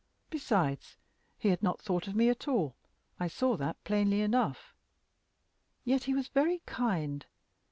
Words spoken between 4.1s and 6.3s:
enough. Yet he was